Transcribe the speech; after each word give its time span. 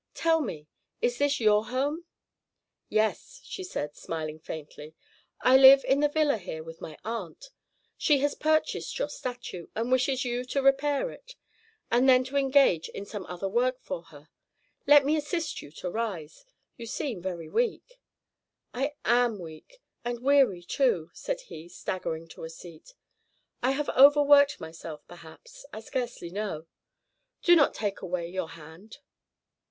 Tell 0.15 0.41
me, 0.41 0.67
is 0.99 1.19
this 1.19 1.39
your 1.39 1.67
home?" 1.67 2.05
"Yes," 2.89 3.39
said 3.53 3.95
she, 3.95 4.01
smiling 4.01 4.39
faintly. 4.39 4.95
"I 5.41 5.57
live 5.57 5.85
in 5.85 5.99
the 5.99 6.09
villa 6.09 6.37
here 6.39 6.63
with 6.63 6.81
my 6.81 6.97
aunt. 7.05 7.51
She 7.97 8.17
has 8.21 8.33
purchased 8.33 8.97
your 8.97 9.09
statue, 9.09 9.67
and 9.75 9.91
wishes 9.91 10.25
you 10.25 10.43
to 10.45 10.63
repair 10.63 11.11
it, 11.11 11.35
and 11.91 12.09
then 12.09 12.23
to 12.23 12.35
engage 12.35 12.89
in 12.89 13.05
some 13.05 13.27
other 13.27 13.47
work 13.47 13.79
for 13.79 14.01
her. 14.05 14.29
Let 14.87 15.05
me 15.05 15.15
assist 15.17 15.61
you 15.61 15.69
to 15.73 15.91
rise; 15.91 16.45
you 16.77 16.87
seem 16.87 17.21
very 17.21 17.47
weak." 17.47 17.99
"I 18.73 18.95
am 19.05 19.37
weak, 19.37 19.83
and 20.03 20.19
weary 20.23 20.63
too," 20.63 21.11
said 21.13 21.41
he, 21.41 21.69
staggering 21.69 22.27
to 22.29 22.43
a 22.43 22.49
seat. 22.49 22.95
"I 23.61 23.69
have 23.73 23.87
overworked 23.89 24.59
myself, 24.59 25.07
perhaps, 25.07 25.63
I 25.71 25.79
scarcely 25.79 26.31
know. 26.31 26.65
Do 27.43 27.55
not 27.55 27.75
take 27.75 28.01
away 28.01 28.27
your 28.27 28.49
hand." 28.49 28.97